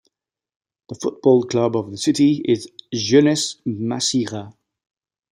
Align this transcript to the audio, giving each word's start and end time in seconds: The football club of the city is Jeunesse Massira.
The 0.89 0.95
football 0.95 1.43
club 1.43 1.77
of 1.77 1.91
the 1.91 1.97
city 1.99 2.41
is 2.45 2.67
Jeunesse 2.91 3.57
Massira. 3.67 4.51